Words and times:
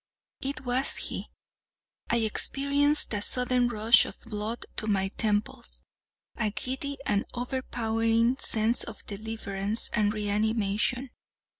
It 0.41 0.61
was 0.65 0.95
he. 0.97 1.27
I 2.09 2.15
experienced 2.17 3.13
a 3.13 3.21
sudden 3.21 3.67
rush 3.67 4.05
of 4.05 4.19
blood 4.21 4.65
to 4.77 4.87
my 4.87 5.09
temples—a 5.09 6.49
giddy 6.49 6.97
and 7.05 7.23
overpowering 7.35 8.39
sense 8.39 8.83
of 8.83 9.05
deliverance 9.05 9.91
and 9.93 10.11
reanimation. 10.11 11.11